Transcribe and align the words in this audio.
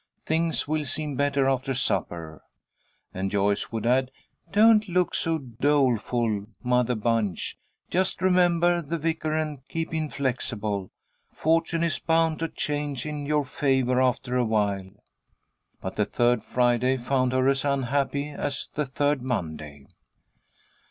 Things 0.25 0.67
will 0.67 0.83
seem 0.83 1.15
better 1.15 1.45
after 1.47 1.75
supper." 1.75 2.41
And 3.13 3.29
Joyce 3.29 3.71
would 3.71 3.85
add, 3.85 4.09
"Don't 4.51 4.87
look 4.89 5.13
so 5.13 5.37
doleful, 5.37 6.47
Mother 6.63 6.95
Bunch; 6.95 7.55
just 7.91 8.19
remember 8.19 8.81
the 8.81 8.97
vicar, 8.97 9.33
and 9.35 9.59
keep 9.67 9.93
inflexible. 9.93 10.89
Fortune 11.29 11.83
is 11.83 11.99
bound 11.99 12.39
to 12.39 12.47
change 12.47 13.05
in 13.05 13.27
your 13.27 13.45
favour 13.45 14.01
after 14.01 14.35
awhile." 14.37 14.89
But 15.81 15.97
the 15.97 16.05
third 16.05 16.43
Friday 16.43 16.97
found 16.97 17.31
her 17.33 17.47
as 17.47 17.63
unhappy 17.63 18.29
as 18.31 18.69
the 18.73 18.87
third 18.87 19.21
Monday. 19.21 19.85